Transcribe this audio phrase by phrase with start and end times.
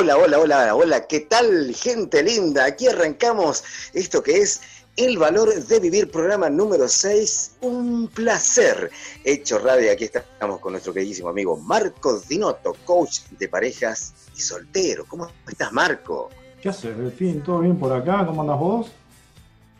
[0.00, 2.66] Hola, hola, hola, hola, ¿qué tal gente linda?
[2.66, 4.60] Aquí arrancamos esto que es
[4.96, 8.92] El Valor de Vivir, programa número 6, un placer.
[9.24, 15.04] Hecho radio, aquí estamos con nuestro queridísimo amigo Marco Dinotto, coach de parejas y soltero.
[15.08, 16.30] ¿Cómo estás, Marco?
[16.62, 18.24] ¿Qué haces, fin, ¿Todo bien por acá?
[18.24, 18.92] ¿Cómo andas vos?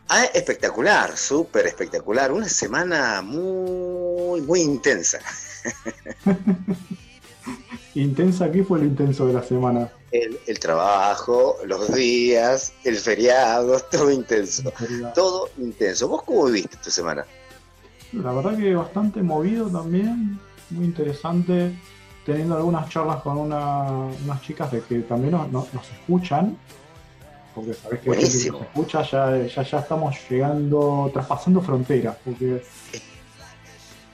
[0.09, 2.29] Ah, espectacular, súper espectacular.
[2.33, 5.19] Una semana muy, muy intensa.
[7.95, 9.89] intensa, ¿qué fue lo intenso de la semana?
[10.11, 14.71] El, trabajo, los días, el feriado, todo intenso.
[15.13, 16.07] Todo intenso.
[16.07, 17.25] ¿Vos cómo viviste esta semana?
[18.13, 20.39] La verdad que bastante movido también,
[20.71, 21.71] muy interesante,
[22.25, 25.67] teniendo algunas charlas con unas chicas de que también nos,
[26.01, 26.57] escuchan,
[27.53, 28.59] porque sabés que Buenísimo.
[28.59, 32.63] nos escucha ya, ya, ya estamos llegando, traspasando fronteras, porque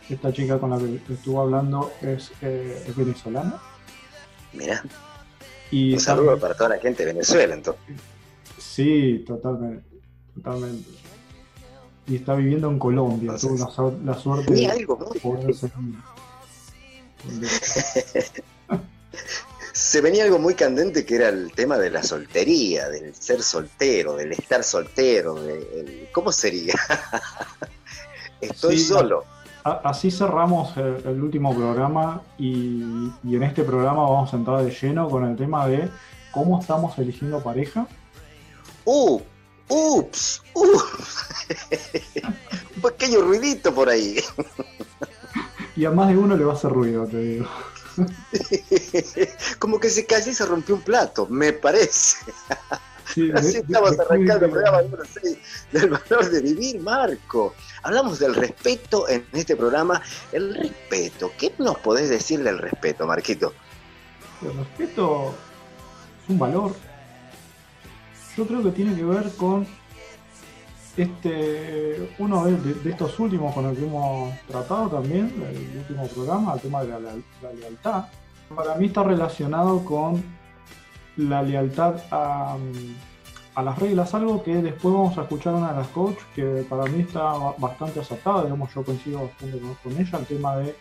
[0.09, 3.62] esta chica con la que estuvo hablando es, eh, es venezolana
[4.56, 4.84] Mira.
[5.72, 7.84] Un saludo para toda la gente de Venezuela, entonces.
[8.58, 9.86] Sí, totalmente.
[10.36, 10.90] Totalmente.
[12.08, 13.36] Y está viviendo en Colombia.
[13.40, 13.58] Tuvo
[14.04, 15.56] la, suerte de algo poder
[19.74, 24.16] Se venía algo muy candente que era el tema de la soltería, del ser soltero,
[24.16, 25.36] del estar soltero.
[25.36, 26.76] De, ¿Cómo sería?
[28.42, 29.26] Estoy solo
[29.66, 32.84] así cerramos el, último programa y,
[33.24, 35.90] en este programa vamos a entrar de lleno con el tema de
[36.32, 37.88] cómo estamos eligiendo pareja.
[38.86, 39.20] ¡Uh!
[39.68, 40.44] ¡Ups!
[40.54, 40.80] ¡Uh!
[42.76, 44.18] Un pequeño ruidito por ahí.
[45.76, 47.48] y a más de uno le va a hacer ruido, te digo.
[49.60, 52.18] Como que se y se rompió un plato, me parece.
[53.34, 55.38] Así estamos arrancando el programa número 6
[55.72, 57.54] del valor de vivir, Marco.
[57.84, 60.02] Hablamos del respeto en este programa.
[60.34, 63.54] El respeto, ¿qué nos podés decir del respeto, Marquito?
[64.42, 65.34] El respeto
[66.24, 66.75] es un valor.
[68.36, 69.66] Yo creo que tiene que ver con
[70.98, 76.59] este uno de, estos últimos con el que hemos tratado también, el último programa, el
[76.59, 78.06] tema de la, la lealtad.
[78.54, 80.22] Para mí está relacionado con
[81.18, 82.58] la lealtad a,
[83.62, 87.02] las reglas, algo que después vamos a escuchar una de las coaches que para mí
[87.02, 90.75] está bastante acertada, digamos, yo coincido bastante con, ella, el tema de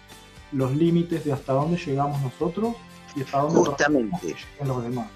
[0.53, 2.75] los límites de hasta dónde llegamos nosotros
[3.15, 4.37] y hasta dónde Justamente.
[4.65, 5.06] los demás.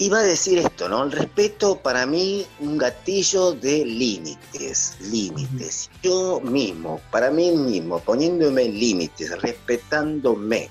[0.00, 1.04] Iba a decir esto, ¿no?
[1.04, 5.90] El respeto para mí un gatillo de límites, límites.
[6.02, 10.70] Yo mismo, para mí mismo, poniéndome límites, respetándome,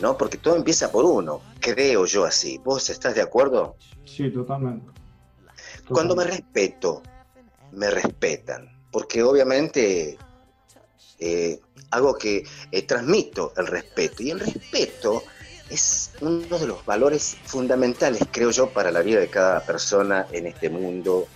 [0.00, 0.16] ¿no?
[0.16, 2.58] Porque todo empieza por uno, creo yo así.
[2.58, 3.76] ¿Vos estás de acuerdo?
[4.04, 4.86] Sí, totalmente.
[5.88, 7.02] Cuando me respeto,
[7.72, 10.16] me respetan, porque obviamente
[11.18, 15.22] eh, hago que eh, transmito el respeto, y el respeto
[15.68, 20.46] es uno de los valores fundamentales, creo yo, para la vida de cada persona en
[20.46, 21.26] este mundo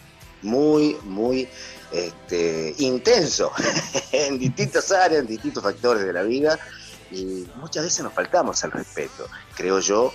[0.42, 1.48] muy, muy
[1.92, 3.52] este, intenso,
[4.12, 6.58] en distintas áreas, en distintos factores de la vida,
[7.14, 9.26] y muchas veces nos faltamos al respeto.
[9.56, 10.12] Creo yo,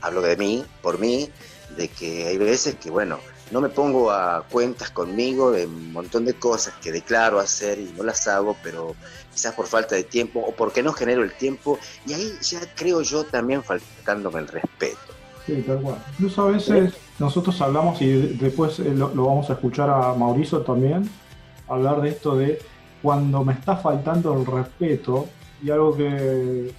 [0.00, 1.30] hablo de mí, por mí,
[1.76, 3.18] de que hay veces que, bueno,
[3.50, 7.92] no me pongo a cuentas conmigo de un montón de cosas que declaro hacer y
[7.96, 8.94] no las hago, pero
[9.32, 13.02] quizás por falta de tiempo o porque no genero el tiempo, y ahí ya creo
[13.02, 14.98] yo también faltándome el respeto.
[15.46, 15.96] Sí, tal cual.
[16.12, 20.60] Incluso a veces nosotros hablamos y después eh, lo, lo vamos a escuchar a Mauricio
[20.60, 21.08] también,
[21.68, 22.60] hablar de esto de
[23.02, 25.28] cuando me está faltando el respeto,
[25.62, 26.72] y algo que,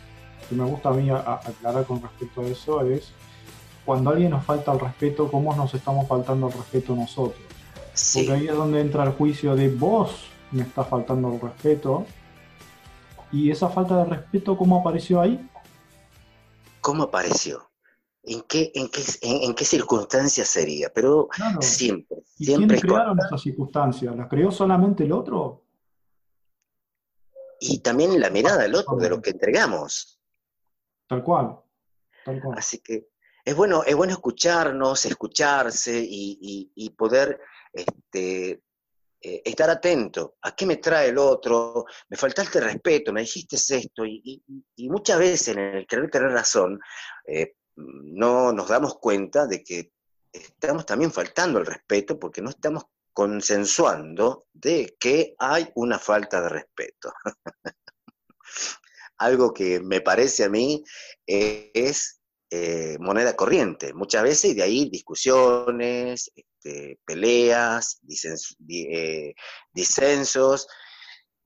[0.51, 3.11] me gusta a mí aclarar con respecto a eso es
[3.85, 7.41] cuando alguien nos falta el respeto, ¿cómo nos estamos faltando el respeto nosotros?
[8.13, 12.05] Porque ahí es donde entra el juicio de vos me está faltando el respeto.
[13.31, 15.47] ¿Y esa falta de respeto cómo apareció ahí?
[16.81, 17.69] ¿Cómo apareció?
[18.23, 20.91] ¿En qué, en qué, en, qué circunstancias sería?
[20.93, 21.29] Pero
[21.61, 22.79] siempre, ¿Y siempre.
[22.79, 24.15] ¿Quiénes crearon esas circunstancias?
[24.15, 25.63] ¿Las creó solamente el otro?
[27.59, 30.19] Y también la mirada del otro, de lo que entregamos.
[31.07, 31.59] Tal cual,
[32.55, 33.09] Así que
[33.43, 37.39] es bueno, es bueno escucharnos, escucharse y, poder
[37.73, 38.61] este,
[39.21, 40.35] eh, estar atento.
[40.43, 44.43] A qué me trae el otro, me faltaste respeto, me dijiste esto, y,
[44.77, 46.79] muchas veces en el querer tener razón,
[47.25, 49.93] eh, no nos damos cuenta de que
[50.31, 52.83] estamos también faltando el respeto porque no estamos
[53.13, 57.11] consensuando de que hay una falta de respeto.
[59.17, 60.83] Algo que me parece a mí
[61.25, 62.19] es
[62.51, 63.93] eh, moneda corriente.
[63.93, 67.99] Muchas veces de ahí discusiones, este, peleas,
[68.67, 69.33] eh,
[69.71, 70.67] disensos,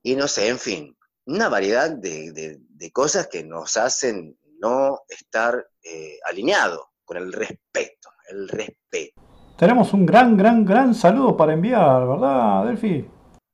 [0.02, 2.60] y no sé, en fin, una variedad de,
[2.94, 9.33] cosas que nos hacen no estar eh, alineados con el respeto, el respeto.
[9.64, 13.10] Tenemos un gran, gran, gran saludo para enviar, ¿verdad, Delphi?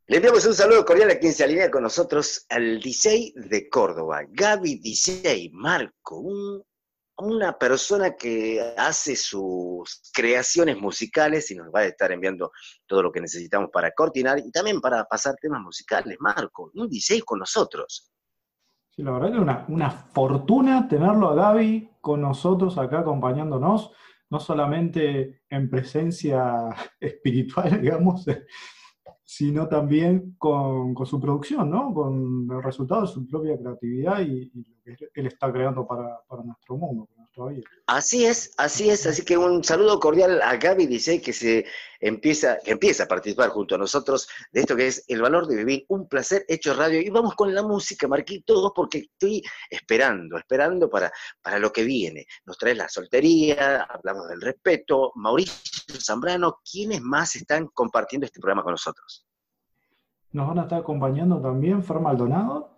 [0.08, 4.22] Le enviamos un saludo cordial a quien se alinea con nosotros, al DJ de Córdoba,
[4.28, 6.24] Gaby DJ, Marco,
[7.18, 12.54] una persona que hace sus creaciones musicales y nos va a estar enviando
[12.88, 16.18] todo lo que necesitamos para coordinar y también para pasar temas musicales.
[16.20, 18.12] Marco, un DJ con nosotros.
[18.90, 23.92] Sí, la verdad que es una, una fortuna tenerlo a Gaby con nosotros acá acompañándonos
[24.30, 28.26] no solamente en presencia espiritual, digamos,
[29.24, 31.94] sino también con, su producción, ¿no?
[31.94, 34.52] Con el resultado de su propia creatividad y,
[34.86, 37.08] lo que él está creando para, para nuestro mundo.
[37.88, 41.66] Así es, así es, así que un saludo cordial a Gaby dice que se
[42.00, 45.56] empieza, que empieza a participar junto a nosotros de esto que es el valor de
[45.56, 47.00] vivir, un placer hecho radio.
[47.02, 52.26] Y vamos con la música, Marquito, porque estoy esperando, esperando para, para lo que viene.
[52.46, 55.12] Nos trae la soltería, hablamos del respeto.
[55.16, 59.26] Mauricio Zambrano, ¿quiénes más están compartiendo este programa con nosotros?
[60.32, 62.78] Nos van a estar acompañando también Fer Maldonado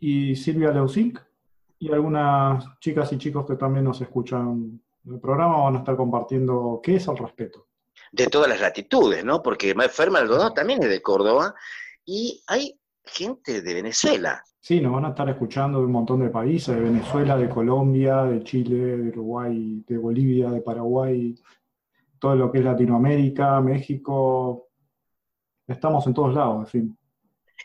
[0.00, 1.20] y Silvia Leusink
[1.78, 5.96] y algunas chicas y chicos que también nos escuchan en el programa van a estar
[5.96, 7.66] compartiendo qué es el respeto.
[8.12, 9.42] De todas las latitudes, ¿no?
[9.42, 11.54] Porque Fer Maldonado también es de Córdoba
[12.04, 14.42] y hay gente de Venezuela.
[14.60, 18.24] Sí, nos van a estar escuchando de un montón de países, de Venezuela, de Colombia,
[18.24, 21.34] de Chile, de Uruguay, de Bolivia, de Paraguay,
[22.18, 24.68] todo lo que es Latinoamérica, México.
[25.66, 26.97] Estamos en todos lados, en fin.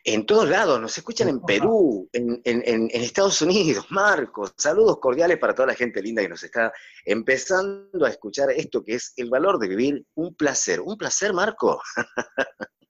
[0.03, 4.53] En todos lados, nos escuchan en Perú, en, Estados Unidos, Marcos.
[4.57, 6.73] Saludos cordiales para toda la gente linda que nos está
[7.05, 10.05] empezando a escuchar esto que es el valor de vivir.
[10.15, 11.81] Un placer, un placer, Marco.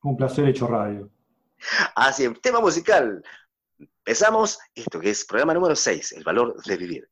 [0.04, 1.10] un placer hecho radio.
[1.96, 3.24] Así, tema musical.
[3.78, 7.10] Empezamos esto que es programa número 6, el valor de vivir.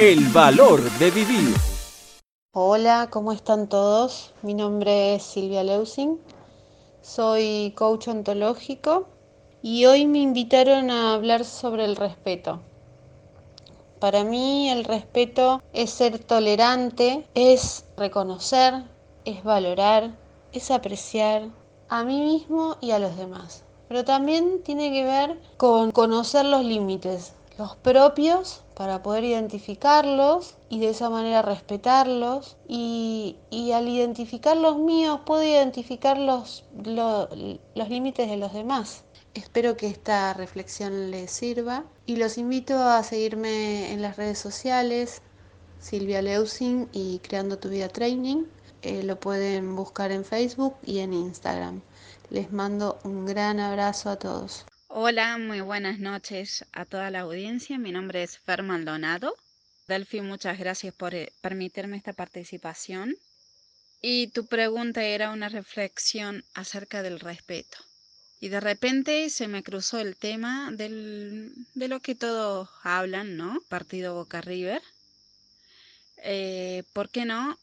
[0.00, 1.54] El valor de vivir.
[2.54, 4.32] Hola, ¿cómo están todos?
[4.40, 6.18] Mi nombre es Silvia Leusing,
[7.02, 9.08] soy coach ontológico
[9.60, 12.62] y hoy me invitaron a hablar sobre el respeto.
[13.98, 18.84] Para mí el respeto es ser tolerante, es reconocer,
[19.26, 20.16] es valorar,
[20.52, 21.50] es apreciar
[21.90, 23.64] a mí mismo y a los demás.
[23.88, 30.80] Pero también tiene que ver con conocer los límites, los propios para poder identificarlos y
[30.80, 33.36] de esa manera respetarlos y,
[33.74, 39.04] al identificar los míos puedo identificar los, los límites de los demás.
[39.34, 45.20] Espero que esta reflexión les sirva y los invito a seguirme en las redes sociales,
[45.78, 48.44] Silvia Leusing y Creando tu Vida Training.
[48.80, 51.82] Eh, lo pueden buscar en Facebook y en Instagram.
[52.30, 54.64] Les mando un gran abrazo a todos.
[54.92, 57.78] Hola, muy buenas noches a toda la audiencia.
[57.78, 59.36] Mi nombre es Fer Maldonado.
[59.86, 63.16] Delphi, muchas gracias por eh, permitirme esta participación.
[64.02, 67.78] Y tu pregunta era una reflexión acerca del respeto.
[68.40, 73.62] Y de repente se me cruzó el tema del, de lo que todos hablan, ¿no?
[73.68, 74.82] Partido Boca River.
[76.16, 77.56] Eh, ¿Por qué no?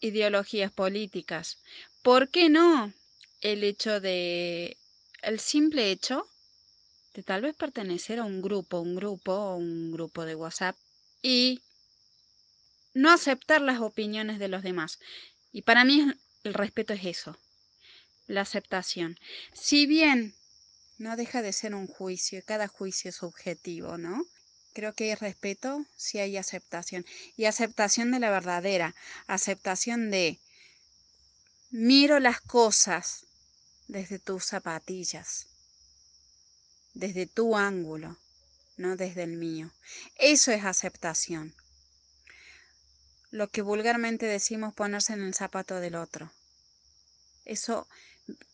[0.00, 1.58] Ideologías políticas.
[2.02, 2.92] ¿Por qué no?
[3.40, 4.76] El hecho de,
[5.22, 6.26] el simple hecho
[7.14, 10.76] de tal vez pertenecer a un grupo, un grupo un grupo de WhatsApp
[11.20, 11.60] y
[12.94, 14.98] no aceptar las opiniones de los demás.
[15.52, 16.12] Y para mí
[16.44, 17.38] el respeto es eso,
[18.26, 19.18] la aceptación.
[19.52, 20.34] Si bien
[20.98, 24.26] no deja de ser un juicio, cada juicio es subjetivo, ¿no?
[24.72, 27.04] Creo que hay respeto si hay aceptación.
[27.36, 28.94] Y aceptación de la verdadera,
[29.26, 30.40] aceptación de
[31.70, 33.26] miro las cosas
[33.88, 35.51] desde tus zapatillas
[36.94, 38.18] desde tu ángulo,
[38.76, 39.70] no desde el mío.
[40.16, 41.54] Eso es aceptación.
[43.30, 46.30] Lo que vulgarmente decimos ponerse en el zapato del otro.
[47.44, 47.88] Eso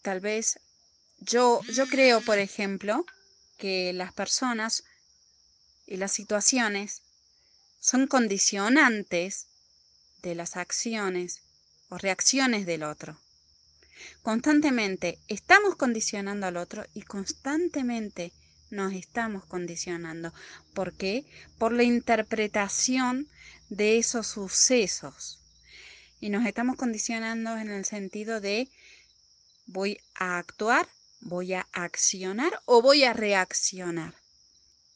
[0.02, 0.60] tal vez
[1.20, 3.04] yo yo creo, por ejemplo,
[3.56, 4.84] que las personas
[5.86, 7.02] y las situaciones
[7.80, 9.46] son condicionantes
[10.22, 11.42] de las acciones
[11.88, 13.18] o reacciones del otro.
[14.22, 18.32] Constantemente estamos condicionando al otro y constantemente
[18.70, 20.32] nos estamos condicionando.
[20.74, 21.24] ¿Por qué?
[21.58, 23.28] Por la interpretación
[23.68, 25.40] de esos sucesos.
[26.20, 28.68] Y nos estamos condicionando en el sentido de
[29.66, 30.88] voy a actuar,
[31.20, 34.14] voy a accionar o voy a reaccionar.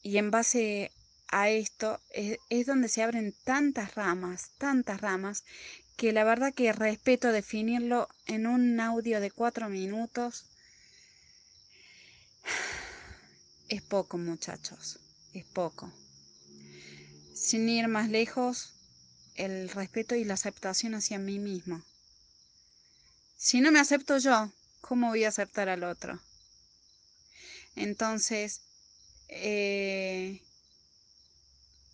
[0.01, 0.91] Y en base
[1.29, 5.45] a esto es, es donde se abren tantas ramas, tantas ramas,
[5.95, 10.45] que la verdad que respeto definirlo en un audio de cuatro minutos.
[13.69, 14.99] Es poco, muchachos,
[15.33, 15.91] es poco.
[17.33, 18.73] Sin ir más lejos,
[19.35, 21.81] el respeto y la aceptación hacia mí mismo.
[23.35, 26.21] Si no me acepto yo, ¿cómo voy a aceptar al otro?
[27.75, 28.61] Entonces,
[29.29, 30.41] eh,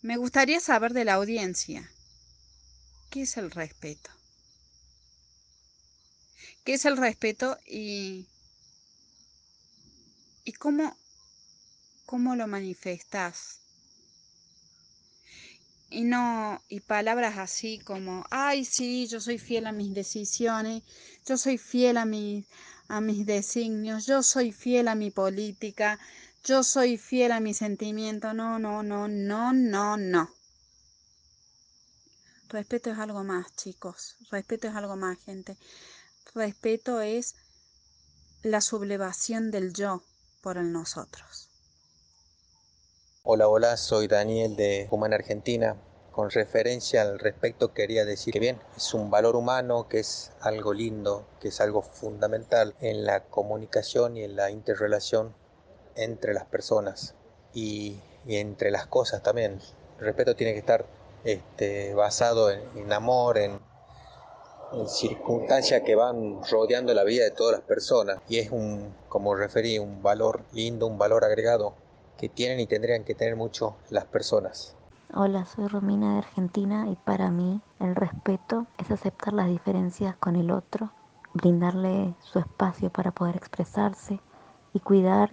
[0.02, 1.90] me gustaría saber de la audiencia.
[3.10, 4.10] ¿Qué es el respeto?
[6.64, 8.26] ¿Qué es el respeto y,
[10.44, 10.96] y cómo,
[12.06, 13.62] cómo lo manifestas?
[15.92, 20.84] Y no, y palabras así como, ay, sí, yo soy fiel a mis decisiones,
[21.28, 22.08] yo soy fiel a,
[22.88, 26.00] a mis designios, yo soy fiel a mi política,
[26.44, 28.34] yo soy fiel a mi sentimiento.
[28.34, 30.30] No, no, no, no, no, no.
[32.50, 34.18] Respeto es algo más, chicos.
[34.32, 35.56] Respeto es algo más, gente.
[36.34, 37.36] Respeto es
[38.42, 40.02] la sublevación del yo
[40.42, 41.48] por el nosotros.
[43.22, 45.76] Hola, hola, soy Daniel de Humana Argentina.
[46.12, 50.74] Con referencia al respeto quería decir que bien, es un valor humano, que es algo
[50.74, 55.36] lindo, que es algo fundamental en la comunicación y en la interrelación
[55.96, 57.14] entre las personas
[57.54, 59.62] y, y entre las cosas también.
[60.00, 60.88] El respeto tiene que estar
[61.24, 63.60] este, basado en, amor, en,
[64.86, 68.20] circunstancias que van rodeando la vida de todas las personas.
[68.28, 71.74] Y es un, como referí, un valor lindo, un valor agregado
[72.18, 74.76] que tienen y tendrían que tener mucho las personas.
[75.12, 80.36] Hola, soy Romina de Argentina y para mí el respeto es aceptar las diferencias con
[80.36, 80.92] el otro,
[81.34, 84.20] brindarle su espacio para poder expresarse
[84.72, 85.32] y cuidar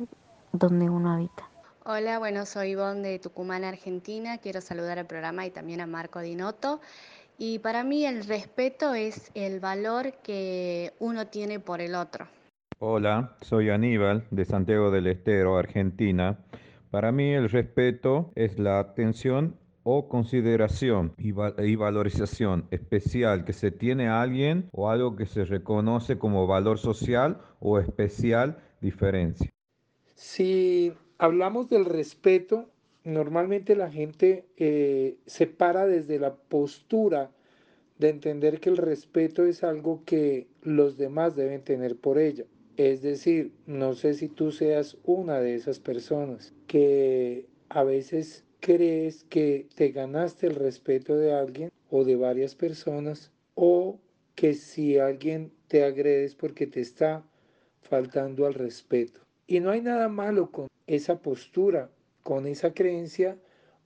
[0.52, 1.50] donde uno habita.
[1.88, 4.38] Hola, bueno, soy Ivonne de Tucumán, Argentina.
[4.38, 6.80] Quiero saludar al programa y también a Marco Dinotto.
[7.38, 12.26] Y para mí el respeto es el valor que uno tiene por el otro.
[12.80, 16.40] Hola, soy Aníbal de Santiago del Estero, Argentina.
[16.90, 24.08] Para mí el respeto es la atención o consideración y, valorización especial que se tiene
[24.08, 29.48] a alguien o algo que se reconoce como valor social o especial diferencia.
[30.14, 32.68] Si hablamos del respeto,
[33.04, 37.30] normalmente la gente eh, se para desde la postura
[37.98, 42.44] de entender que el respeto es algo que los demás deben tener por ella.
[42.76, 49.24] Es decir, no sé si tú seas una de esas personas que a veces crees
[49.24, 53.98] que te ganaste el respeto de alguien o de varias personas o
[54.34, 57.24] que si alguien te agredes porque te está
[57.80, 59.25] faltando al respeto.
[59.46, 61.90] Y no hay nada malo con esa postura,
[62.22, 63.36] con esa creencia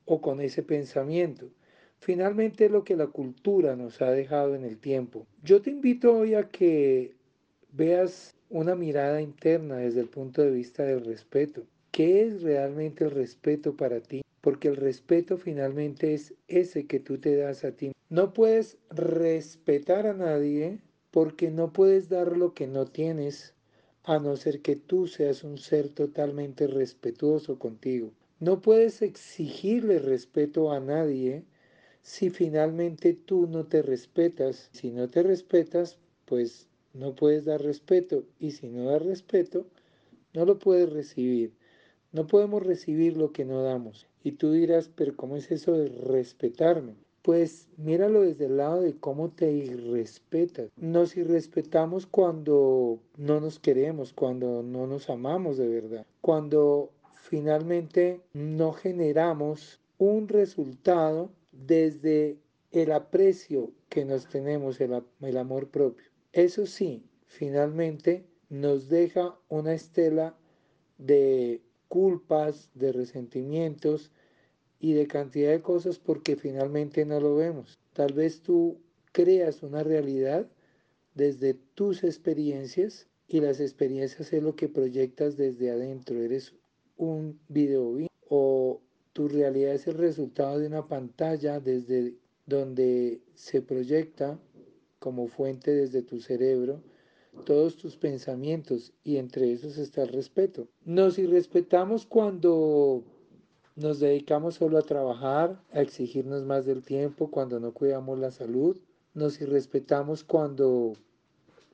[0.07, 1.51] o con ese pensamiento.
[1.99, 5.27] Finalmente es lo que la cultura nos ha dejado en el tiempo.
[5.43, 7.15] Yo te invito hoy a que
[7.73, 11.63] veas una mirada interna desde el punto de vista del respeto.
[11.91, 14.23] ¿Qué es realmente el respeto para ti?
[14.41, 17.93] Porque el respeto finalmente es ese que tú te das a ti.
[18.09, 20.79] No puedes respetar a nadie
[21.11, 23.55] porque no puedes dar lo que no tienes,
[24.05, 28.13] a no ser que tú seas un ser totalmente respetuoso contigo.
[28.39, 31.45] No puedes exigirle respeto a nadie
[32.03, 34.71] si finalmente tú no te respetas.
[34.73, 39.67] Si no te respetas, pues no puedes dar respeto y si no das respeto,
[40.33, 41.53] no lo puedes recibir.
[42.13, 44.07] No podemos recibir lo que no damos.
[44.25, 46.95] Y tú dirás, pero ¿cómo es eso de respetarme?
[47.23, 50.71] Pues míralo desde el lado de cómo te irrespetas.
[50.77, 58.73] Nos irrespetamos cuando no nos queremos, cuando no nos amamos de verdad, cuando finalmente no
[58.73, 62.39] generamos un resultado desde
[62.73, 66.07] el aprecio que nos tenemos, el, el amor propio.
[66.33, 70.37] Eso sí, finalmente nos deja una estela
[70.99, 74.11] de culpas, de resentimientos
[74.81, 77.79] y de cantidad de cosas porque finalmente no lo vemos.
[77.93, 78.79] Tal vez tú
[79.13, 80.49] creas una realidad
[81.15, 86.21] desde tus experiencias y las experiencias es lo que proyectas desde adentro.
[86.21, 86.55] Eres
[86.97, 87.97] un video
[88.29, 88.81] o
[89.13, 92.15] tu realidad es el resultado de una pantalla desde
[92.47, 94.41] donde se proyecta
[94.99, 96.83] como fuente desde tu cerebro
[97.45, 100.69] todos tus pensamientos y entre esos está el respeto.
[100.85, 103.05] Nos irrespetamos cuando
[103.77, 108.77] nos dedicamos solo a trabajar, a exigirnos más del tiempo, cuando no cuidamos la salud.
[109.15, 110.95] Nos irrespetamos cuando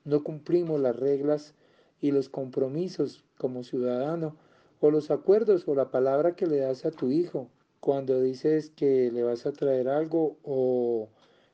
[0.05, 1.53] no cumplimos las reglas
[1.99, 4.35] y los compromisos como ciudadano
[4.79, 9.11] o los acuerdos o la palabra que le das a tu hijo cuando dices que
[9.11, 11.09] le vas a traer algo o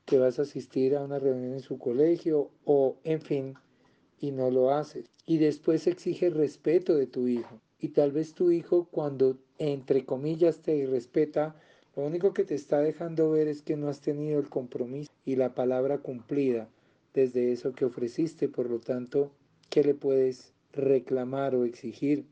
[0.05, 3.55] que vas a asistir a una reunión en su colegio o en fin,
[4.19, 5.09] y no lo haces.
[5.25, 7.59] Y después exige respeto de tu hijo.
[7.83, 11.53] Y tal vez tu hijo cuando entre comillas te irrespeta,
[11.97, 15.35] lo único que te está dejando ver es que no has tenido el compromiso y
[15.35, 16.69] la palabra cumplida
[17.13, 18.47] desde eso que ofreciste.
[18.47, 19.33] Por lo tanto,
[19.69, 22.23] ¿qué le puedes reclamar o exigir?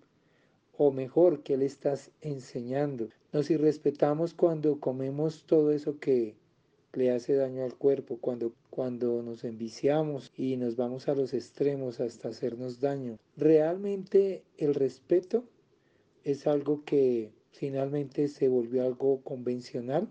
[0.78, 3.10] O mejor, ¿qué le estás enseñando?
[3.34, 6.34] Nos irrespetamos cuando comemos todo eso que
[6.94, 12.00] le hace daño al cuerpo, cuando, cuando nos enviciamos y nos vamos a los extremos
[12.00, 13.20] hasta hacernos daño.
[13.38, 15.44] Realmente el respeto
[16.24, 20.08] es algo que finalmente se volvió algo convencional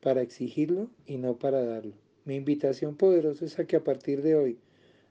[0.00, 1.92] para exigirlo y no para darlo.
[2.24, 4.58] Mi invitación poderosa es a que a partir de hoy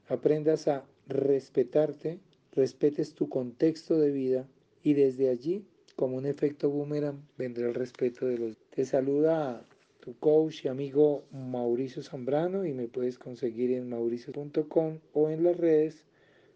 [0.07, 2.19] aprendas a respetarte,
[2.53, 4.47] respetes tu contexto de vida
[4.83, 5.65] y desde allí,
[5.97, 8.57] como un efecto boomerang, vendrá el respeto de los.
[8.69, 9.65] Te saluda
[9.99, 15.57] tu coach y amigo Mauricio Zambrano y me puedes conseguir en mauricio.com o en las
[15.57, 16.05] redes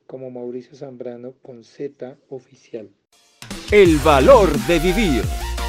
[0.07, 2.89] como Mauricio Zambrano con Z oficial.
[3.71, 5.23] El valor de vivir.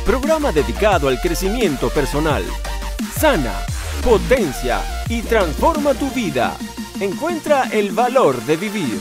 [0.06, 2.42] Programa dedicado al crecimiento personal.
[3.12, 3.54] Sana,
[4.04, 6.56] potencia y transforma tu vida.
[7.00, 8.98] Encuentra el valor de vivir.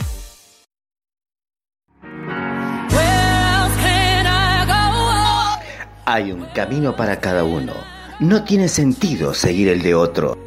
[6.05, 10.38] Hay un camino para cada uno no tiene sentido seguir el de otro.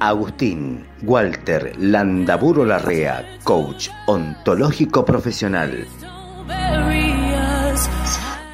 [0.00, 5.86] Agustín Walter Landaburo Larrea, coach ontológico profesional.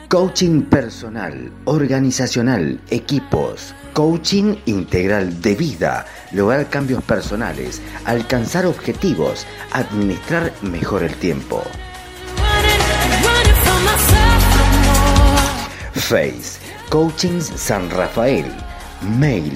[0.08, 11.02] Coaching personal, organizacional, equipos, coaching integral de vida, lograr cambios personales, alcanzar objetivos, administrar mejor
[11.02, 11.62] el tiempo.
[16.04, 16.58] Face,
[16.90, 18.44] Coachings San Rafael,
[19.00, 19.50] mail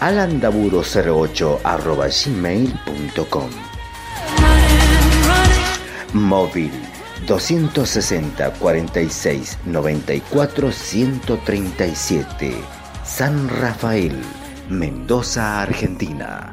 [0.00, 1.60] alandaburo08
[2.24, 3.50] gmail.com
[6.12, 6.70] Móvil
[7.26, 12.54] 260 46 94 137.
[13.02, 14.20] San Rafael,
[14.68, 16.52] Mendoza, Argentina.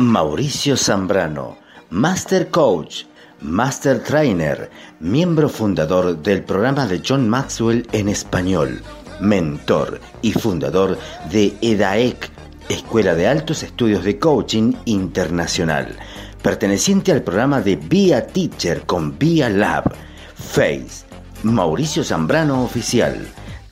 [0.00, 1.58] Mauricio Zambrano,
[1.90, 3.04] Master Coach,
[3.42, 8.80] Master Trainer, miembro fundador del programa de John Maxwell en español,
[9.20, 10.96] mentor y fundador
[11.30, 12.30] de EDAEC,
[12.70, 15.94] Escuela de Altos Estudios de Coaching Internacional,
[16.42, 19.92] perteneciente al programa de Via Teacher con Via Lab,
[20.34, 21.04] Face,
[21.42, 23.28] Mauricio Zambrano Oficial,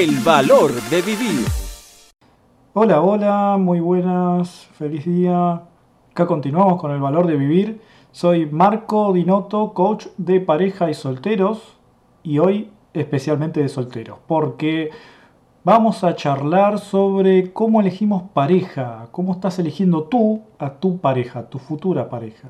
[0.00, 1.46] El valor de vivir.
[2.72, 5.64] Hola, hola, muy buenas, feliz día.
[6.12, 7.82] Acá continuamos con el valor de vivir.
[8.10, 11.76] Soy Marco Dinotto, coach de pareja y solteros,
[12.22, 14.88] y hoy especialmente de solteros, porque
[15.64, 21.58] vamos a charlar sobre cómo elegimos pareja, cómo estás eligiendo tú a tu pareja, tu
[21.58, 22.48] futura pareja.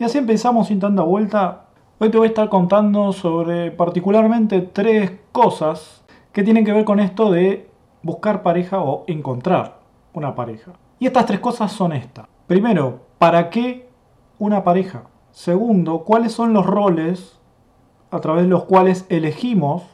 [0.00, 1.66] Y así empezamos sin tanta vuelta.
[2.00, 6.02] Hoy te voy a estar contando sobre particularmente tres cosas
[6.36, 7.66] que tienen que ver con esto de
[8.02, 9.78] buscar pareja o encontrar
[10.12, 10.72] una pareja.
[10.98, 12.26] Y estas tres cosas son estas.
[12.46, 13.88] Primero, ¿para qué
[14.38, 15.04] una pareja?
[15.30, 17.40] Segundo, ¿cuáles son los roles
[18.10, 19.84] a través de los cuales elegimos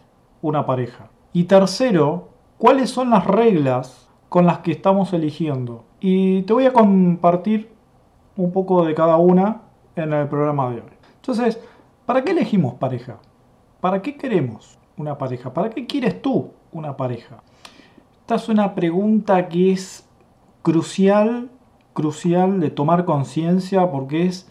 [0.40, 1.11] una pareja?
[1.33, 5.85] Y tercero, ¿cuáles son las reglas con las que estamos eligiendo?
[6.00, 7.70] Y te voy a compartir
[8.37, 9.61] un poco de cada una
[9.94, 10.92] en el programa de hoy.
[11.14, 11.61] Entonces,
[12.05, 13.18] ¿para qué elegimos pareja?
[13.81, 15.53] ¿Para qué queremos una pareja?
[15.53, 17.43] ¿Para qué quieres tú una pareja?
[18.21, 20.09] Esta es una pregunta que es
[20.62, 21.51] crucial,
[21.93, 24.49] crucial de tomar conciencia porque es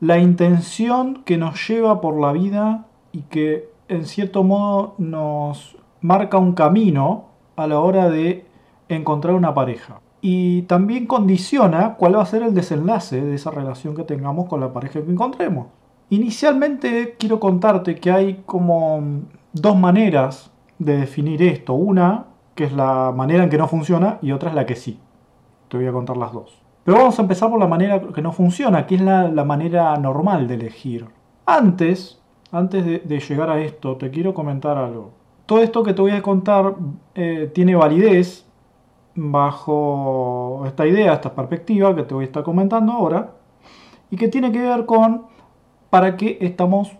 [0.00, 6.38] la intención que nos lleva por la vida y que en cierto modo nos marca
[6.38, 8.46] un camino a la hora de
[8.88, 13.94] encontrar una pareja y también condiciona cuál va a ser el desenlace de esa relación
[13.94, 15.68] que tengamos con la pareja que encontremos.
[16.10, 21.74] Inicialmente quiero contarte que hay como dos maneras de definir esto.
[21.74, 24.98] Una, que es la manera en que no funciona, y otra es la que sí.
[25.68, 26.60] Te voy a contar las dos.
[26.84, 30.48] Pero vamos a empezar por la manera que no funciona, que es la, manera normal
[30.48, 31.06] de elegir.
[31.46, 32.20] Antes,
[32.52, 35.12] antes de, llegar a esto, te quiero comentar algo.
[35.46, 36.74] Todo esto que te voy a contar
[37.14, 38.46] eh, tiene validez
[39.14, 43.32] bajo esta idea, esta perspectiva que te voy a estar comentando ahora,
[44.10, 45.26] y que tiene que ver con
[45.90, 46.92] para qué estamos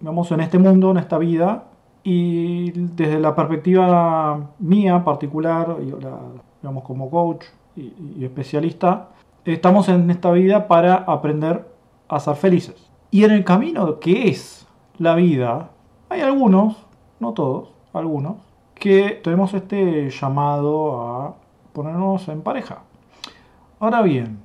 [0.00, 1.64] digamos, en este mundo, en esta vida,
[2.02, 5.76] y desde la perspectiva mía particular,
[6.62, 7.44] digamos como coach
[7.76, 9.10] y, especialista,
[9.44, 11.66] estamos en esta vida para aprender
[12.08, 12.90] a ser felices.
[13.10, 14.66] Y en el camino que es
[14.98, 15.70] la vida,
[16.08, 16.76] hay algunos,
[17.18, 18.36] no todos, algunos,
[18.74, 21.34] que tenemos este llamado a
[21.72, 22.82] ponernos en pareja.
[23.78, 24.40] Ahora bien,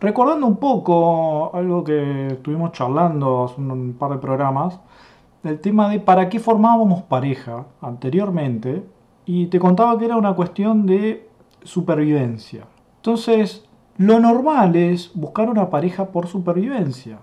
[0.00, 4.78] recordando un poco algo que estuvimos charlando hace un par de programas,
[5.44, 8.84] el tema de para qué formábamos pareja anteriormente,
[9.24, 11.28] y te contaba que era una cuestión de
[11.62, 12.64] supervivencia.
[12.96, 13.64] Entonces,
[13.98, 17.18] lo normal es buscar una pareja por supervivencia.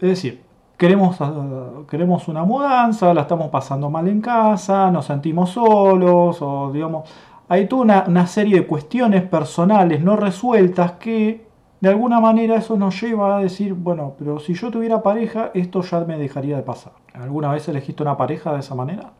[0.00, 0.42] Es decir,
[0.76, 6.70] queremos, ah, queremos una mudanza, la estamos pasando mal en casa, nos sentimos solos, o
[6.72, 7.08] digamos,
[7.48, 11.46] hay toda una, serie de cuestiones personales no resueltas que
[11.80, 15.82] de alguna manera eso nos lleva a decir, bueno, pero si yo tuviera pareja, esto
[15.82, 17.03] ya me dejaría de pasar.
[17.14, 19.12] ¿Alguna vez elegiste una pareja de esa manera?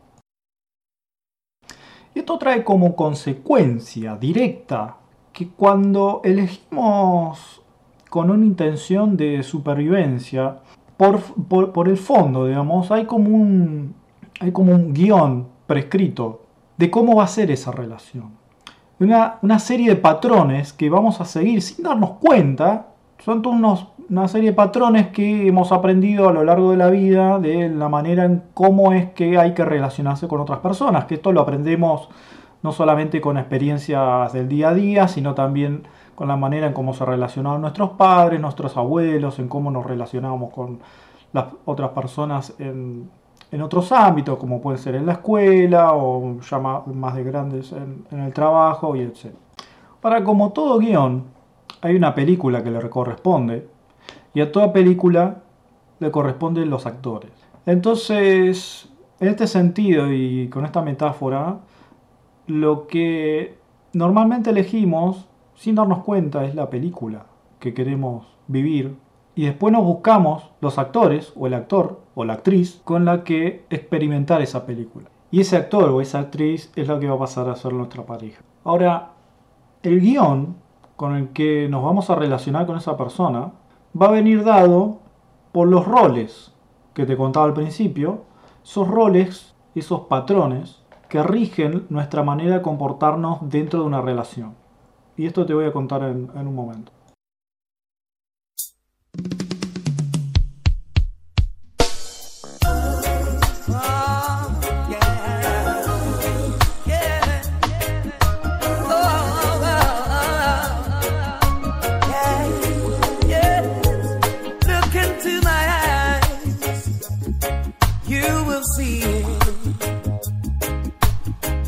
[2.13, 4.97] Esto trae como consecuencia directa
[5.31, 7.61] que cuando elegimos
[8.09, 10.59] con una intención de supervivencia,
[10.97, 13.95] por, el fondo, digamos, hay como un,
[14.39, 16.41] hay como un guion prescrito
[16.77, 18.31] de cómo va a ser esa relación.
[18.99, 22.87] Una, una serie de patrones que vamos a seguir sin darnos cuenta,
[23.19, 27.39] son unos, una serie de patrones que hemos aprendido a lo largo de la vida
[27.39, 31.31] de la manera en cómo es que hay que relacionarse con otras personas, que esto
[31.31, 32.09] lo aprendemos
[32.61, 36.93] no solamente con experiencias del día a día, sino también con la manera en cómo
[36.93, 40.79] se relacionaban nuestros padres, nuestros abuelos, en cómo nos relacionábamos con
[41.33, 43.09] las otras personas en,
[43.51, 48.05] en otros ámbitos, como puede ser en la escuela o ya más, de grandes en,
[48.19, 49.33] el trabajo y etc.
[50.01, 51.25] Para como todo guion,
[51.81, 53.74] hay una película que le corresponde
[54.35, 55.41] y a toda película
[55.99, 57.31] le corresponden los actores.
[57.65, 58.87] Entonces,
[59.19, 61.59] en este sentido y con esta metáfora,
[62.45, 63.57] lo que
[63.93, 67.25] normalmente elegimos sin darnos cuenta es la película
[67.59, 68.97] que queremos vivir
[69.35, 73.65] y después nos buscamos los actores o el actor o la actriz con la que
[73.69, 75.09] experimentar esa película.
[75.31, 78.05] Y ese actor o esa actriz es la que va a pasar a ser nuestra
[78.05, 78.41] pareja.
[78.65, 79.11] Ahora,
[79.81, 80.57] el guion
[80.97, 83.51] con el que nos vamos a relacionar con esa persona
[83.99, 84.99] va a venir dado
[85.51, 86.51] por los roles
[86.93, 88.23] que te contaba al principio,
[88.63, 94.55] esos roles, esos patrones que rigen nuestra manera de comportarnos dentro de una relación.
[95.17, 96.91] Y esto te voy a contar en, en un momento.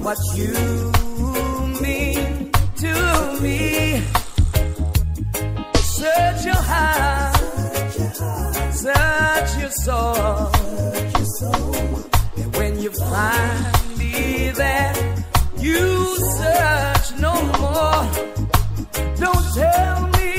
[0.08, 0.54] What you
[1.82, 2.94] mean to
[3.42, 4.02] me.
[6.00, 7.36] Search your heart,
[8.86, 10.52] search your soul.
[12.38, 14.94] And when you find me there,
[15.58, 18.04] you search no more.
[19.24, 20.32] Don't tell me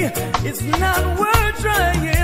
[0.48, 2.17] it's not worth trying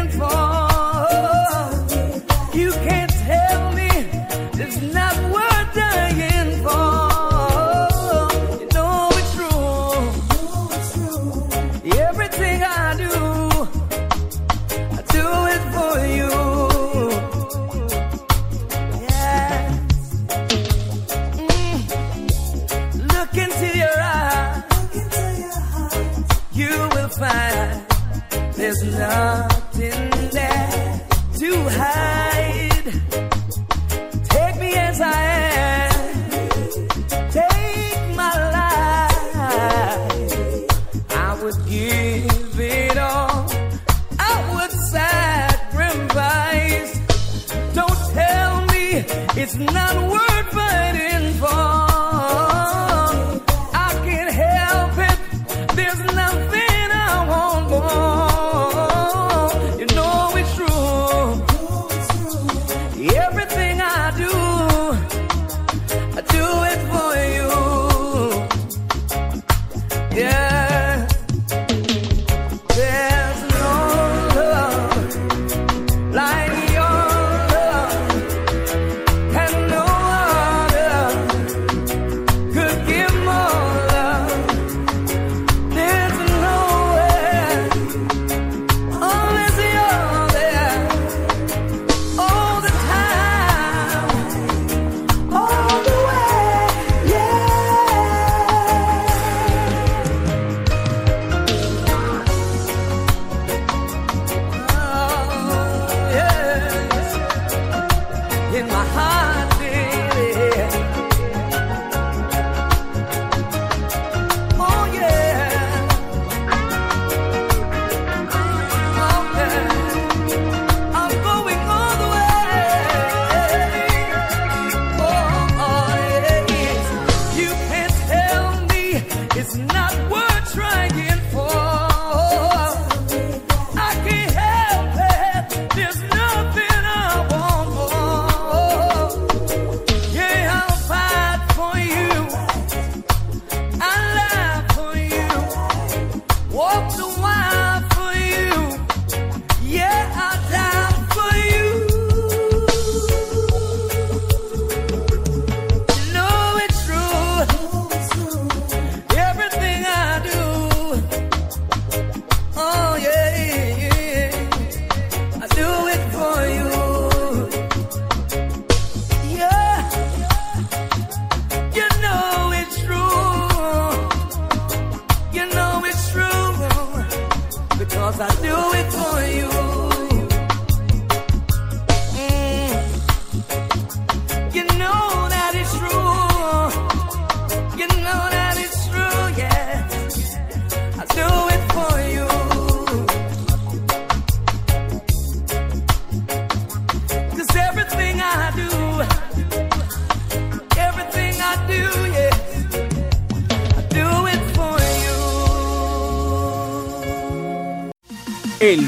[48.96, 51.93] it's not worth fighting for.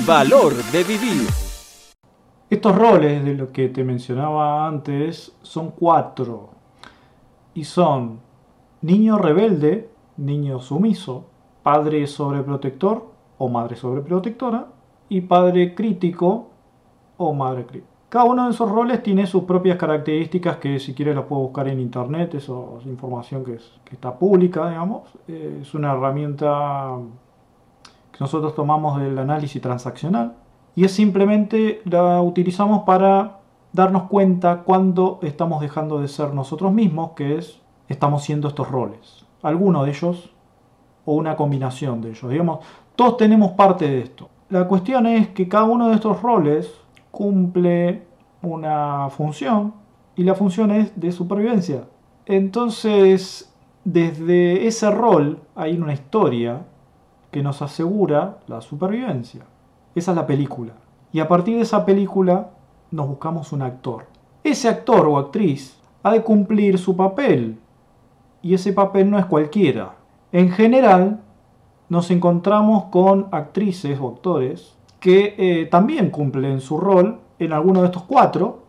[0.06, 1.26] Valor de vivir.
[2.48, 6.50] Estos roles de lo que te mencionaba antes son cuatro.
[7.54, 8.20] Y son
[8.82, 11.24] niño rebelde, niño sumiso,
[11.62, 13.04] padre sobreprotector
[13.38, 14.66] o madre sobreprotectora
[15.08, 16.50] y padre crítico
[17.16, 17.90] o madre crítica.
[18.08, 21.66] Cada uno de esos roles tiene sus propias características que si quieres las puedo buscar
[21.66, 25.02] en internet, eso es información que, es- que está pública, digamos.
[25.26, 26.96] Es una herramienta
[28.20, 30.34] nosotros tomamos del análisis transaccional
[30.74, 33.40] y es simplemente la utilizamos para
[33.72, 39.26] darnos cuenta cuando estamos dejando de ser nosotros mismos, que es estamos siendo estos roles.
[39.42, 40.30] Alguno de ellos
[41.04, 42.30] o una combinación de ellos.
[42.30, 42.60] Digamos,
[42.94, 44.28] todos tenemos parte de esto.
[44.48, 46.70] La cuestión es que cada uno de estos roles
[47.10, 48.06] cumple
[48.42, 49.74] una función
[50.14, 51.84] y la función es de supervivencia.
[52.26, 53.52] Entonces,
[53.84, 56.64] desde ese rol hay una historia
[57.30, 59.42] que nos asegura la supervivencia.
[59.94, 60.72] Esa es la película.
[61.12, 62.50] Y a partir de esa película
[62.90, 64.06] nos buscamos un actor.
[64.44, 67.58] Ese actor o actriz ha de cumplir su papel
[68.42, 69.96] y ese papel no es cualquiera.
[70.32, 71.20] En general,
[71.88, 77.86] nos encontramos con actrices o actores que eh, también cumplen su rol en alguno de
[77.86, 78.64] estos cuatro.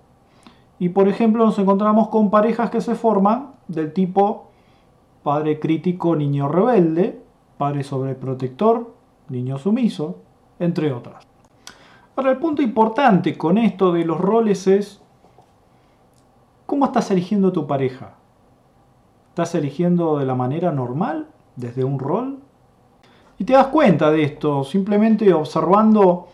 [0.80, 4.49] Y por ejemplo, nos encontramos con parejas que se forman del tipo
[5.24, 7.22] padre crítico, niño rebelde,
[7.58, 8.93] padre sobreprotector,
[9.30, 10.20] niño sumiso,
[10.60, 11.26] entre otras.
[12.16, 15.01] Ahora, el punto importante con esto de los roles es
[16.66, 18.16] cómo estás eligiendo tu pareja.
[19.30, 22.39] ¿Estás eligiendo de la manera normal, desde un rol?
[23.38, 26.28] Y te das cuenta de esto simplemente observando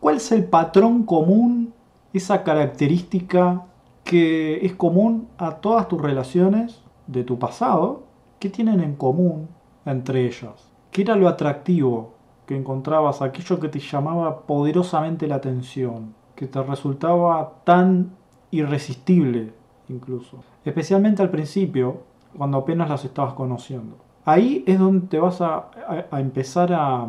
[0.00, 1.74] cuál es el patrón común,
[2.14, 3.66] esa característica
[4.02, 8.04] que es común a todas tus relaciones de tu pasado,
[8.38, 9.48] ¿qué tienen en común
[9.92, 10.70] entre ellas?
[10.90, 12.14] ¿Qué era lo atractivo
[12.46, 18.12] que encontrabas, aquello que te llamaba poderosamente la atención, que te resultaba tan
[18.50, 19.52] irresistible
[19.88, 20.38] incluso?
[20.64, 22.02] Especialmente al principio,
[22.36, 23.96] cuando apenas las estabas conociendo.
[24.24, 25.70] Ahí es donde te vas a,
[26.12, 27.06] empezar a,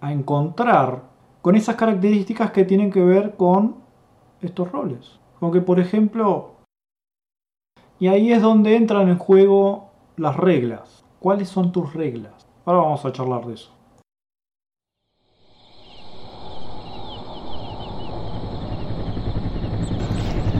[0.00, 1.02] a encontrar
[1.42, 3.76] con esas características que tienen que ver con
[4.40, 5.18] estos roles.
[5.38, 6.52] Como que, por ejemplo,
[7.98, 10.99] y ahí es donde entran en juego las reglas.
[11.20, 12.48] ¿Cuáles son tus reglas?
[12.64, 13.70] Ahora vamos a charlar de eso.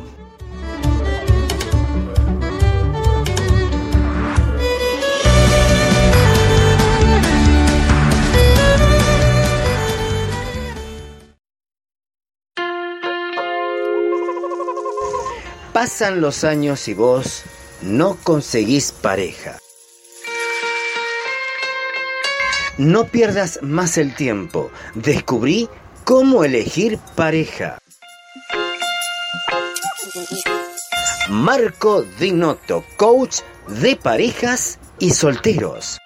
[15.81, 17.41] Pasan los años y vos
[17.81, 19.57] no conseguís pareja.
[22.77, 24.69] No pierdas más el tiempo.
[24.93, 25.69] Descubrí
[26.03, 27.79] cómo elegir pareja.
[31.29, 35.97] Marco Dinotto, coach de parejas y solteros.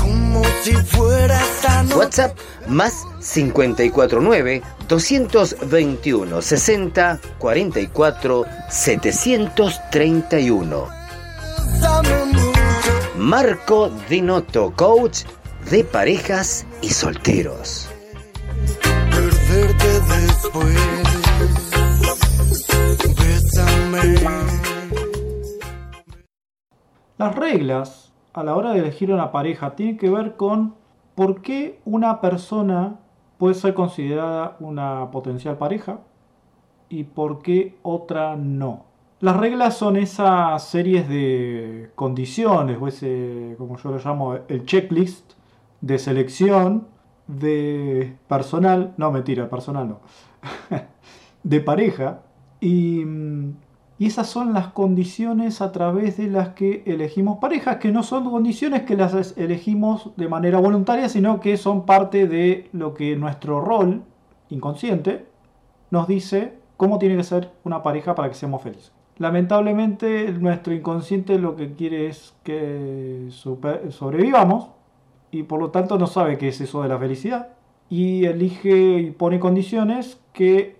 [0.00, 1.38] Como si fuera
[1.82, 1.96] noche.
[1.96, 2.38] WhatsApp
[2.68, 10.88] más 549 221 60 44 731.
[11.80, 12.60] Sabe mucho.
[13.16, 15.20] Marco Dinotto, coach
[15.70, 17.88] de parejas y solteros.
[19.10, 21.09] Perderte después.
[27.18, 30.74] Las reglas a la hora de elegir una pareja tienen que ver con
[31.14, 32.98] por qué una persona
[33.36, 36.00] puede ser considerada una potencial pareja
[36.88, 38.86] y por qué otra no.
[39.20, 45.32] Las reglas son esas series de condiciones o ese, como yo lo llamo, el checklist
[45.82, 46.88] de selección
[47.26, 50.00] de personal, no mentira, personal no,
[51.42, 52.22] de pareja
[52.60, 53.52] y, mm,
[54.00, 58.30] y esas son las condiciones a través de las que elegimos parejas, que no son
[58.30, 63.60] condiciones que las elegimos de manera voluntaria, sino que son parte de lo que nuestro
[63.60, 64.02] rol
[64.48, 65.26] inconsciente
[65.90, 68.90] nos dice cómo tiene que ser una pareja para que seamos felices.
[69.18, 74.70] Lamentablemente nuestro inconsciente lo que quiere es que sobrevivamos
[75.30, 77.48] y por lo tanto no sabe qué es eso de la felicidad
[77.90, 80.79] y elige y pone condiciones que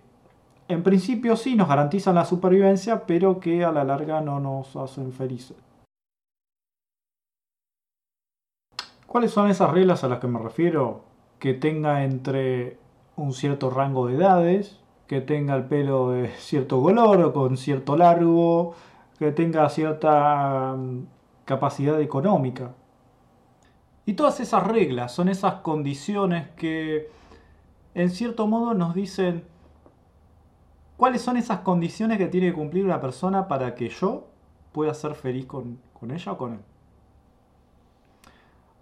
[0.71, 5.13] en principio sí nos garantizan la supervivencia, pero que a la larga no nos hacen
[5.13, 5.57] felices.
[9.07, 11.03] ¿Cuáles son esas reglas a las que me refiero?
[11.41, 12.79] Que tenga entre
[13.17, 17.97] un cierto rango de edades, que tenga el pelo de cierto color o con cierto
[17.97, 18.75] largo,
[19.19, 21.07] que tenga cierta mm,
[21.45, 22.71] capacidad económica.
[24.07, 27.11] Y todas esas reglas son esas condiciones que
[27.95, 29.50] en cierto modo nos dicen
[31.01, 34.27] cuáles son esas condiciones que tiene que cumplir una persona para que yo
[34.71, 36.61] pueda ser feliz con, con ella o con él.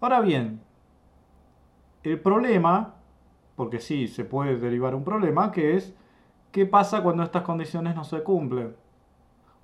[0.01, 0.61] Ahora bien,
[2.03, 2.97] el problema,
[3.55, 5.95] porque sí se puede derivar un problema, que es
[6.51, 8.75] qué pasa cuando estas condiciones no se cumplen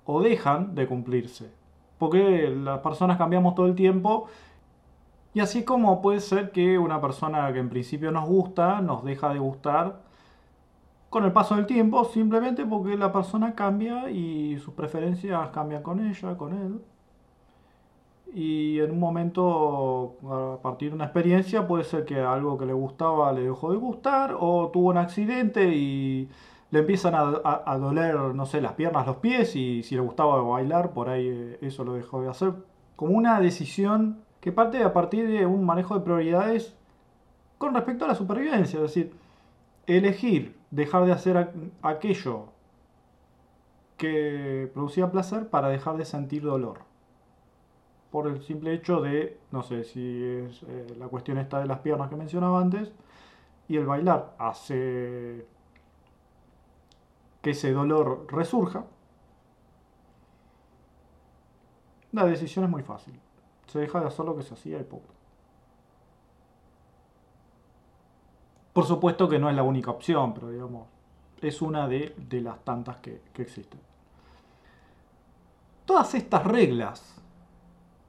[0.05, 1.51] o dejan de cumplirse.
[1.97, 4.27] Porque las personas cambiamos todo el tiempo
[5.33, 9.33] y así como puede ser que una persona que en principio nos gusta nos deja
[9.33, 10.04] de gustar
[11.15, 16.05] con el paso del tiempo, simplemente porque la persona cambia y sus preferencias cambian con
[16.05, 16.81] ella, con él.
[18.33, 22.73] Y en un momento, a partir de una experiencia, puede ser que algo que le
[22.73, 26.27] gustaba le dejó de gustar, o tuvo un accidente y
[26.71, 27.21] le empiezan a,
[27.65, 31.27] a- doler, no sé, las piernas, los pies, y si le gustaba bailar, por ahí
[31.29, 32.53] eh, eso lo dejó de hacer.
[32.97, 36.75] Como una decisión que parte a partir de un manejo de prioridades
[37.57, 39.13] con respecto a la supervivencia, es decir,
[39.87, 42.49] elegir dejar de hacer aqu- aquello
[43.97, 46.79] que producía placer para dejar de sentir dolor.
[48.11, 51.79] Por el simple hecho de, no sé, si es eh, la cuestión esta de las
[51.79, 52.91] piernas que mencionaba antes,
[53.67, 55.45] y el bailar hace
[57.41, 58.85] que ese dolor resurja,
[62.11, 63.19] la decisión es muy fácil.
[63.67, 65.14] Se deja de hacer lo que se hacía y punto.
[68.75, 70.89] Por supuesto que no es la única opción, pero digamos,
[71.41, 73.79] es una de, de las tantas que, que existen.
[75.85, 77.23] Todas estas reglas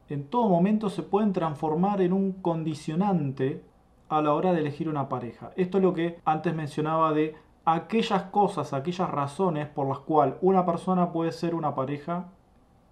[0.08, 3.64] en todo momento se pueden transformar en un condicionante
[4.08, 5.52] a la hora de elegir una pareja.
[5.54, 10.66] Esto es lo que antes mencionaba de aquellas cosas, aquellas razones por las cuales una
[10.66, 12.24] persona puede ser una pareja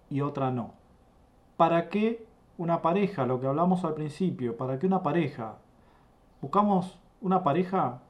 [0.09, 0.75] y otra no.
[1.57, 2.25] ¿Para qué
[2.57, 3.25] una pareja?
[3.25, 5.57] Lo que hablamos al principio, ¿para qué una pareja?
[6.41, 8.01] ¿Buscamos una pareja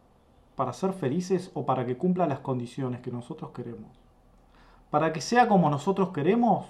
[0.55, 3.89] para ser felices o para que cumpla las condiciones que nosotros queremos?
[4.89, 6.67] ¿Para que sea como nosotros queremos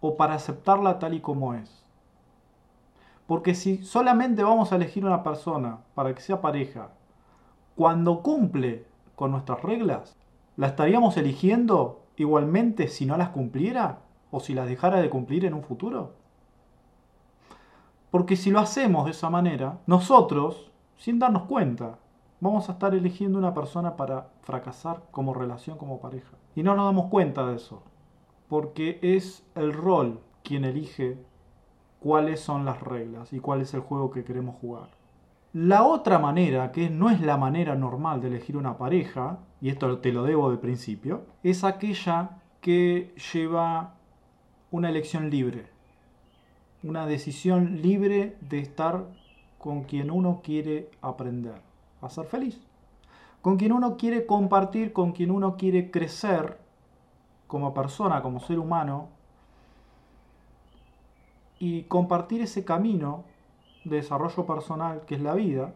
[0.00, 1.84] o para aceptarla tal y como es?
[3.26, 6.90] Porque si solamente vamos a elegir una persona para que sea pareja,
[7.74, 8.86] cuando cumple
[9.16, 10.16] con nuestras reglas,
[10.56, 13.98] ¿la estaríamos eligiendo igualmente si no las cumpliera
[14.30, 16.14] o si las dejara de cumplir en un futuro?
[18.10, 21.98] Porque si lo hacemos de esa manera, nosotros, sin darnos cuenta,
[22.40, 26.36] vamos a estar eligiendo una persona para fracasar como relación, como pareja.
[26.54, 27.82] Y no nos damos cuenta de eso.
[28.48, 31.18] Porque es el rol quien elige
[32.00, 34.88] cuáles son las reglas y cuál es el juego que queremos jugar.
[35.52, 39.98] La otra manera, que no es la manera normal de elegir una pareja, y esto
[39.98, 43.94] te lo debo de principio, es aquella que lleva
[44.70, 45.66] una elección libre.
[46.82, 49.06] Una decisión libre de estar
[49.58, 51.60] con quien uno quiere aprender
[52.00, 52.60] a ser feliz.
[53.42, 56.58] Con quien uno quiere compartir, con quien uno quiere crecer
[57.46, 59.08] como persona, como ser humano,
[61.58, 63.24] y compartir ese camino
[63.84, 65.72] de desarrollo personal que es la vida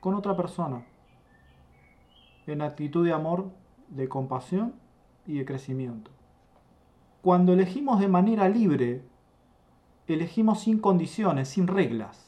[0.00, 0.84] con otra persona,
[2.46, 3.50] en actitud de amor,
[3.88, 4.74] de compasión
[5.26, 6.10] y de crecimiento.
[7.22, 9.02] Cuando elegimos de manera libre,
[10.06, 12.23] elegimos sin condiciones, sin reglas,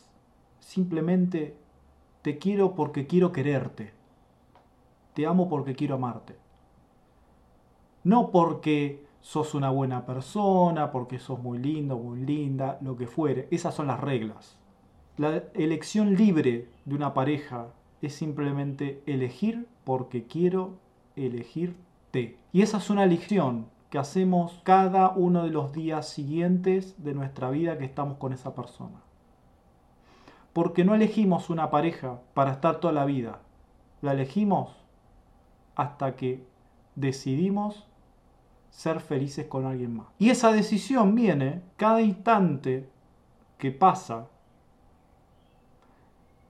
[0.66, 1.54] simplemente
[2.22, 3.92] te quiero porque quiero quererte,
[5.14, 6.34] te amo porque quiero amarte.
[8.02, 13.46] No porque sos una buena persona, porque sos muy lindo, muy linda, lo que fuere.
[13.52, 14.58] Esas son las reglas.
[15.16, 17.68] La elección libre de una pareja
[18.02, 20.74] es simplemente elegir porque quiero
[21.14, 22.38] elegirte.
[22.52, 27.50] Y esa es una elección que hacemos cada uno de los días siguientes de nuestra
[27.50, 29.05] vida que estamos con esa persona.
[30.56, 33.40] Porque no elegimos una pareja para estar toda la vida.
[34.00, 34.74] La elegimos
[35.74, 36.46] hasta que
[36.94, 37.86] decidimos
[38.70, 40.06] ser felices con alguien más.
[40.18, 42.88] Y esa decisión viene cada instante
[43.58, 44.28] que pasa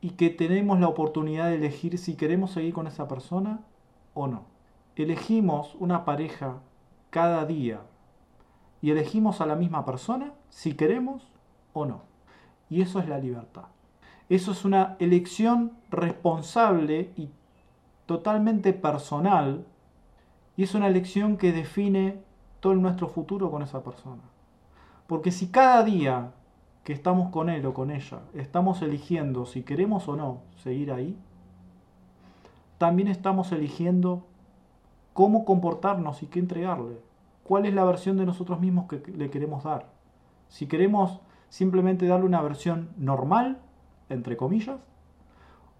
[0.00, 3.64] y que tenemos la oportunidad de elegir si queremos seguir con esa persona
[4.14, 4.44] o no.
[4.94, 6.60] Elegimos una pareja
[7.10, 7.80] cada día
[8.80, 11.28] y elegimos a la misma persona si queremos
[11.72, 12.02] o no.
[12.70, 13.64] Y eso es la libertad.
[14.28, 17.30] Eso es una elección responsable y
[18.06, 19.64] totalmente personal
[20.56, 22.18] y es una elección que define
[22.60, 24.22] todo nuestro futuro con esa persona.
[25.06, 26.32] Porque si cada día
[26.82, 31.16] que estamos con él o con ella estamos eligiendo si queremos o no seguir ahí,
[32.78, 34.24] también estamos eligiendo
[35.12, 37.00] cómo comportarnos y qué entregarle.
[37.42, 39.86] ¿Cuál es la versión de nosotros mismos que le queremos dar?
[40.48, 43.58] Si queremos simplemente darle una versión normal,
[44.08, 44.80] entre comillas,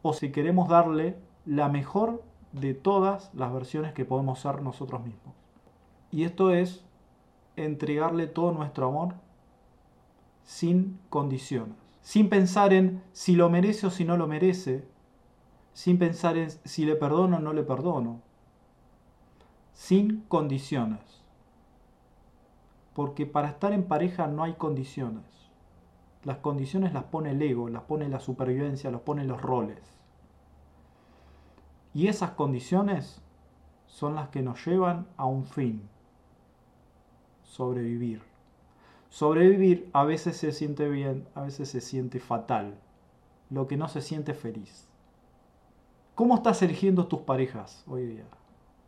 [0.03, 2.22] o si queremos darle la mejor
[2.53, 5.35] de todas las versiones que podemos ser nosotros mismos.
[6.11, 6.85] Y esto es
[7.57, 9.14] entregarle todo nuestro amor
[10.45, 14.87] sin condiciones, sin pensar en si lo merece o si no lo merece,
[15.72, 18.20] sin pensar en si le perdono o no le perdono,
[19.74, 21.01] sin condiciones.
[22.95, 25.24] Porque para estar en pareja no hay condiciones.
[26.27, 29.79] Las condiciones las pone el ego, las pone la supervivencia, las pone los roles.
[31.95, 33.22] Y esas condiciones
[33.87, 35.89] son las que nos llevan a un fin.
[37.45, 38.22] Sobrevivir.
[39.09, 42.74] Sobrevivir a veces se siente bien, a veces se siente fatal.
[43.49, 44.89] Lo que no se siente feliz.
[46.16, 48.24] ¿Cómo estás eligiendo tus parejas hoy día?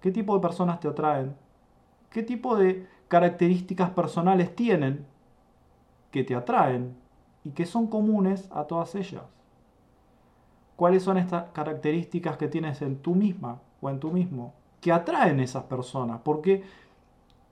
[0.01, 1.36] ¿Qué tipo de personas te atraen?
[2.11, 5.07] ¿Qué tipo de características personales tienen
[6.11, 7.07] que te atraen
[7.49, 9.22] y que son comunes a todas ellas?
[10.76, 15.40] ¿Cuáles son estas características que tienes en tú misma o en tú mismo que atraen
[15.40, 16.20] esas personas?
[16.22, 16.62] Porque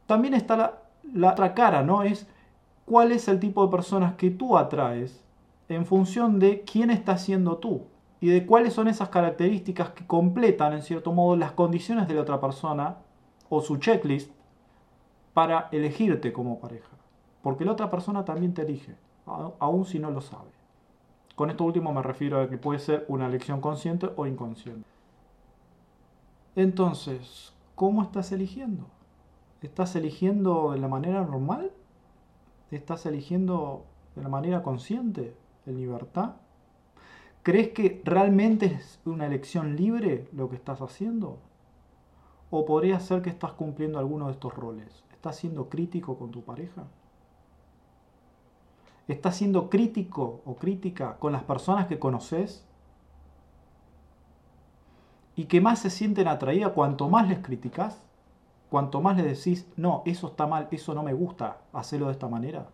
[0.07, 0.81] también está
[1.15, 2.03] la, otra cara, ¿no?
[2.03, 2.27] Es
[2.85, 5.25] cuál es el tipo de personas que tú atraes
[5.71, 7.85] en función de quién estás siendo tú
[8.21, 12.21] y de cuáles son esas características que completan en cierto modo las condiciones de la
[12.21, 12.99] otra persona
[13.49, 14.31] o su checklist
[15.33, 16.91] para elegirte como pareja.
[17.43, 18.95] Porque la otra persona también te elige,
[19.27, 20.51] aun si no lo sabe.
[21.35, 24.89] Con esto último me refiero a que puede ser una elección consciente o inconsciente.
[26.55, 28.87] Entonces, ¿cómo estás eligiendo?
[29.61, 31.73] ¿Estás eligiendo de la manera normal?
[32.71, 36.37] ¿Estás eligiendo de la manera consciente, en libertad?
[37.43, 41.39] ¿Crees que realmente es una elección libre lo que estás haciendo?
[42.51, 45.05] ¿O podría ser que estás cumpliendo alguno de estos roles?
[45.13, 46.85] ¿Estás siendo crítico con tu pareja?
[49.09, 52.65] ¿Estás siendo crítico o crítica con las personas que conoces?
[55.37, 58.03] Y que más se sienten atraídas cuanto más les criticas,
[58.69, 62.27] cuanto más les decís, no, eso está mal, eso no me gusta, hacerlo de esta
[62.27, 62.67] manera.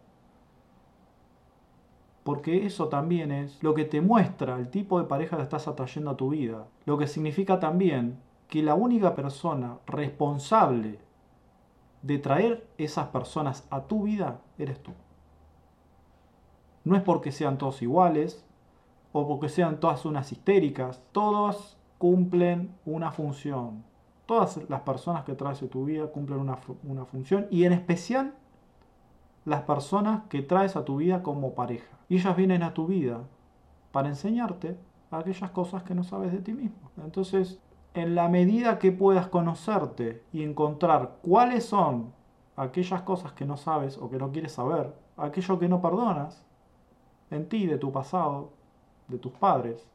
[2.22, 6.12] Porque eso también es lo que te muestra el tipo de pareja que estás atrayendo
[6.12, 6.66] a tu vida.
[6.86, 10.98] Lo que significa también que la única persona responsable
[12.02, 14.92] de traer esas personas a tu vida eres tú.
[16.84, 18.44] No es porque sean todos iguales
[19.12, 21.02] o porque sean todas unas histéricas.
[21.12, 23.84] Todos cumplen una función.
[24.26, 28.34] Todas las personas que traes a tu vida cumplen una, función y en especial
[29.44, 31.98] las personas que traes a tu vida como pareja.
[32.08, 33.20] Y ellas vienen a tu vida
[33.92, 34.76] para enseñarte
[35.10, 36.90] aquellas cosas que no sabes de ti mismo.
[37.04, 37.60] Entonces,
[37.94, 42.12] en la medida que puedas conocerte y encontrar cuáles son
[42.56, 46.44] aquellas cosas que no sabes o que no quieres saber, aquello que no perdonas,
[47.32, 48.50] en ti, de tu pasado,
[49.08, 49.86] de tus padres,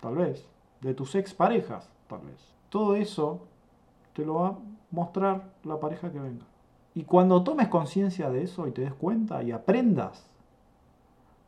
[0.00, 0.48] tal vez,
[0.80, 2.54] de tus exparejas, tal vez.
[2.68, 3.40] Todo eso
[4.14, 4.58] te lo va a
[4.90, 6.44] mostrar la pareja que venga.
[6.94, 10.28] Y cuando tomes conciencia de eso y te des cuenta y aprendas,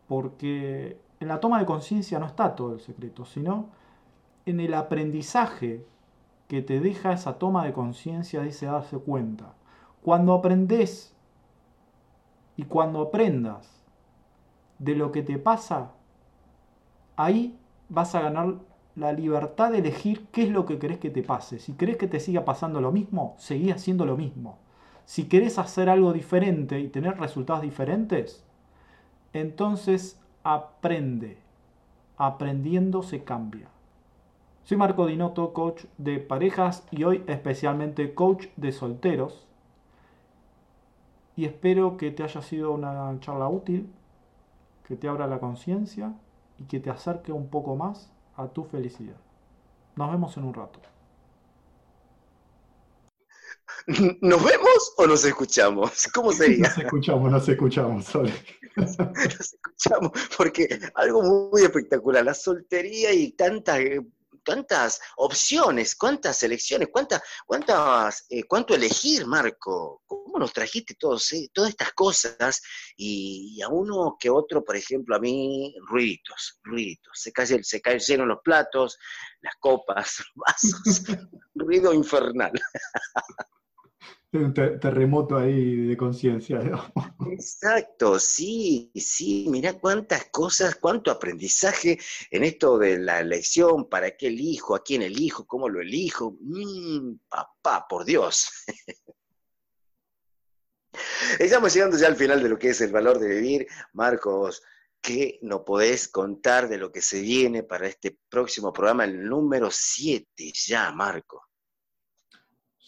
[0.07, 3.69] porque en la toma de conciencia no está todo el secreto, sino
[4.47, 5.87] en el aprendizaje
[6.49, 9.55] que te deja esa toma de conciencia de ese darse cuenta.
[10.03, 11.15] Cuando aprendes
[12.57, 13.80] y cuando aprendas
[14.81, 15.93] de lo que te pasa,
[17.17, 17.57] ahí
[17.89, 18.55] vas a ganar
[18.97, 21.59] la libertad de elegir qué es lo que querés que te pase.
[21.61, 24.59] Si querés que te siga pasando lo mismo, seguí haciendo lo mismo.
[25.05, 28.45] Si querés hacer algo diferente y tener resultados diferentes,
[29.33, 31.39] entonces aprende.
[32.17, 33.69] Aprendiendo se cambia.
[34.65, 39.47] Soy Marco Dinotto, coach de parejas y hoy especialmente coach de solteros.
[41.37, 43.91] Y espero que te haya sido una charla útil,
[44.91, 46.13] que te abra la conciencia
[46.59, 49.15] y que te acerque un poco más a tu felicidad.
[49.95, 50.81] Nos vemos en un rato.
[53.87, 56.09] ¿Nos vemos o nos escuchamos?
[56.13, 56.69] ¿Cómo sería?
[56.69, 58.33] Nos escuchamos, nos escuchamos, Sole.
[58.77, 61.23] Nos escuchamos, porque algo
[61.53, 63.79] muy espectacular, la soltería y tantas,
[64.45, 70.03] tantas opciones, cuántas elecciones, cuántas, cuántas, eh, cuánto elegir, Marco.
[70.07, 72.63] ¿Cómo nos trajiste todos, eh, todas estas cosas?
[72.97, 77.13] Y, y, a uno que otro, por ejemplo, a mí, ruiditos, ruiditos.
[77.15, 78.99] Se, cae, se cayeron los platos,
[79.41, 81.03] las copas, vasos,
[81.55, 82.53] ruido infernal.
[84.33, 86.61] Un terremoto ahí de conciencia.
[87.33, 91.99] Exacto, sí, sí, mira cuántas cosas, cuánto aprendizaje
[92.31, 96.37] en esto de la elección, para qué elijo, a quién elijo, cómo lo elijo.
[96.41, 98.51] Mm, papá, por Dios.
[101.41, 103.67] Estamos llegando ya al final de lo que es el valor de vivir.
[103.95, 104.63] Marcos,
[105.01, 109.71] ¿qué no podés contar de lo que se viene para este próximo programa, el número
[109.73, 111.50] 7 ya, Marco?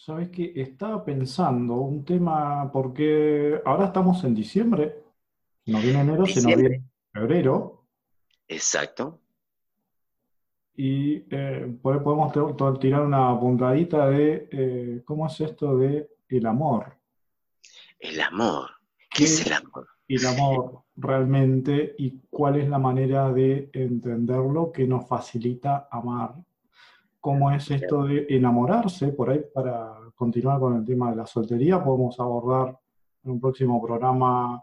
[0.05, 5.01] Sabes que estaba pensando un tema, porque ahora estamos en diciembre
[5.65, 6.69] nos viene enero, se nos Diciembre.
[6.69, 7.85] viene febrero,
[8.49, 9.21] Exacto.
[10.75, 12.33] y eh, podemos
[12.81, 16.97] tirar una puntadita de eh, cómo es esto de el amor.
[17.97, 18.71] El amor.
[19.09, 19.87] ¿Qué es el amor?
[20.09, 26.35] el amor realmente y cuál es la manera de entenderlo que nos facilita amar.
[27.23, 29.07] ¿Cómo es esto de enamorarse?
[29.13, 32.77] Por ahí, para continuar con el tema de la soltería, podemos abordar
[33.23, 34.61] en un próximo programa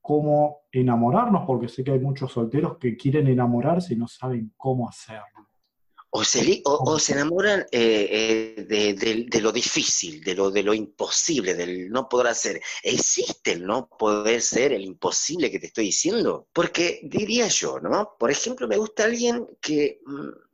[0.00, 4.88] cómo enamorarnos, porque sé que hay muchos solteros que quieren enamorarse y no saben cómo
[4.88, 5.48] hacerlo.
[6.10, 8.08] O se, li- o, o se enamoran eh,
[8.58, 12.60] eh, de, de- de lo difícil, de lo, de lo imposible, del no poder hacer.
[12.82, 16.48] ¿Existe el no poder ser, el imposible que te estoy diciendo?
[16.52, 18.14] Porque diría yo, ¿no?
[18.18, 20.53] Por ejemplo, me gusta alguien que mm,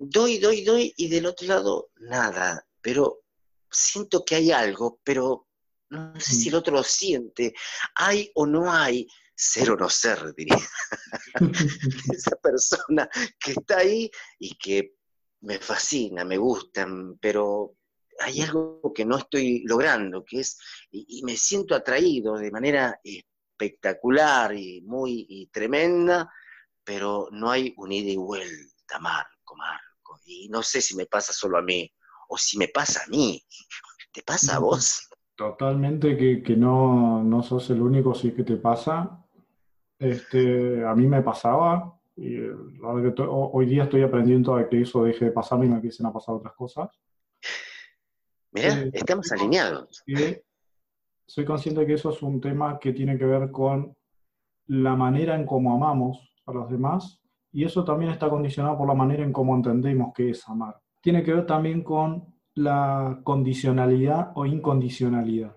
[0.00, 3.20] doy, doy, doy y del otro lado nada, pero
[3.70, 5.46] siento que hay algo, pero
[5.90, 7.54] no sé si el otro lo siente.
[7.94, 9.06] ¿Hay o no hay?
[9.34, 10.56] Ser o no ser, diría.
[12.12, 14.96] Esa persona que está ahí y que
[15.42, 17.76] me fascina, me gustan, pero
[18.20, 20.58] hay algo que no estoy logrando, que es,
[20.90, 26.30] y, y me siento atraído de manera espectacular y muy y tremenda,
[26.84, 29.89] pero no hay un ida y vuelta, Marco, Marco.
[30.30, 31.90] Y no sé si me pasa solo a mí,
[32.28, 33.42] o si me pasa a mí.
[34.12, 35.08] ¿Te pasa a vos?
[35.34, 39.24] Totalmente que, que no, no sos el único, sí que te pasa.
[39.98, 44.82] Este, a mí me pasaba, y eh, la que hoy día estoy aprendiendo a que
[44.82, 46.88] eso deje de pasarme y me empiecen a pasar otras cosas.
[48.52, 50.02] Mirá, Eh, estamos alineados.
[51.26, 53.96] soy consciente que eso es un tema que tiene que ver con
[54.66, 57.19] la manera en cómo amamos a los demás
[57.52, 60.80] y eso también está condicionado por la manera en cómo entendemos que es amar.
[61.00, 65.56] Tiene que ver también con la condicionalidad o incondicionalidad,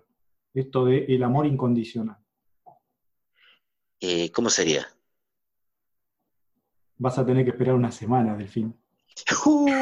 [0.54, 2.18] esto de el amor incondicional.
[4.00, 4.88] Eh, ¿Cómo sería?
[6.98, 8.78] Vas a tener que esperar una semana, Delfín.
[9.46, 9.70] Uh.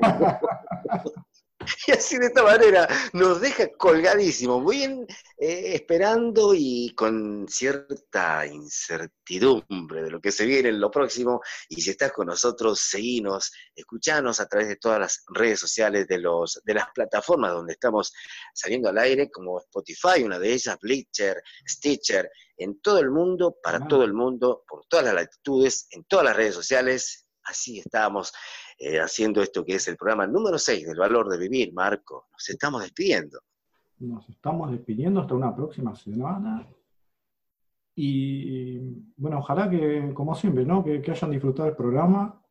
[1.86, 5.06] Y así de esta manera nos deja colgadísimos, muy bien,
[5.38, 11.40] eh, esperando y con cierta incertidumbre de lo que se viene en lo próximo.
[11.68, 16.18] Y si estás con nosotros, seguinos, escuchanos a través de todas las redes sociales de,
[16.18, 18.12] los, de las plataformas donde estamos
[18.54, 23.86] saliendo al aire, como Spotify, una de ellas, Bleacher, Stitcher, en todo el mundo, para
[23.86, 27.26] todo el mundo, por todas las latitudes, en todas las redes sociales.
[27.42, 28.32] Así estamos
[28.78, 32.26] eh, haciendo esto que es el programa número 6 del valor de vivir, Marco.
[32.32, 33.40] Nos estamos despidiendo.
[33.98, 36.66] Nos estamos despidiendo hasta una próxima semana.
[37.94, 38.78] Y
[39.16, 40.84] bueno, ojalá que, como siempre, ¿no?
[40.84, 42.42] Que, que hayan disfrutado el programa.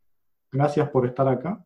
[0.51, 1.63] Gracias por estar acá.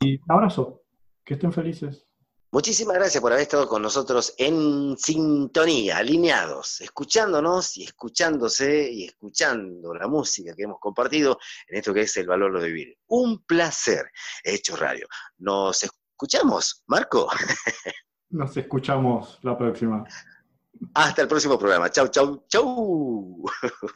[0.00, 0.82] Y un abrazo.
[1.24, 2.07] Que estén felices.
[2.50, 9.92] Muchísimas gracias por haber estado con nosotros en sintonía, alineados, escuchándonos y escuchándose y escuchando
[9.92, 11.38] la música que hemos compartido
[11.68, 12.96] en esto que es el valor de vivir.
[13.08, 14.10] Un placer,
[14.42, 15.06] Hecho Radio.
[15.36, 17.28] Nos escuchamos, Marco.
[18.30, 20.04] Nos escuchamos la próxima.
[20.94, 21.90] Hasta el próximo programa.
[21.90, 23.44] Chau, chau, chau.